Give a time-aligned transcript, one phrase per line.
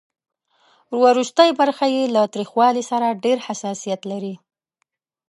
[1.01, 4.35] ورستۍ برخه یې له تریخوالي سره ډېر حساسیت لري.